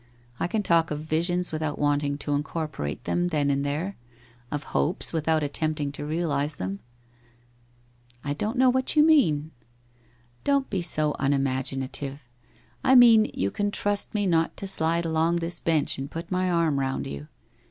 I 0.39 0.47
can 0.47 0.63
talk 0.63 0.89
of 0.89 1.01
visions 1.03 1.51
without 1.51 1.77
wanting 1.77 2.17
to 2.17 2.33
incorporate 2.33 3.03
them 3.03 3.27
then 3.27 3.51
and 3.51 3.63
there, 3.63 3.97
of 4.49 4.63
hopes 4.73 5.13
without 5.13 5.43
attempting 5.43 5.91
to 5.91 6.03
realize 6.07 6.55
them.'' 6.55 6.79
I 8.23 8.33
don't 8.33 8.57
know 8.57 8.71
what 8.71 8.95
you 8.95 9.03
mean.'' 9.03 9.51
Don't 10.43 10.71
be 10.71 10.81
so 10.81 11.15
unimaginative! 11.19 12.27
I 12.83 12.95
mean, 12.95 13.29
you 13.35 13.51
can 13.51 13.69
trust 13.69 14.15
me 14.15 14.25
not 14.25 14.57
to 14.57 14.65
sidle 14.65 15.11
along 15.11 15.35
this 15.35 15.59
bench 15.59 15.99
and 15.99 16.09
put 16.09 16.31
my 16.31 16.49
arm 16.49 16.79
round 16.79 17.05
you. 17.05 17.27